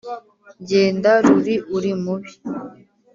genda 0.69 1.11
ruri 1.25 1.55
uri 1.75 1.91
mubi. 2.03 2.31